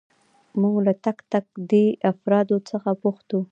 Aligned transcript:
موږ 0.59 0.75
له 0.85 0.93
تک 1.05 1.17
تک 1.31 1.45
دې 1.69 1.85
افرادو 2.11 2.57
څخه 2.69 2.89
پوښتو. 3.01 3.39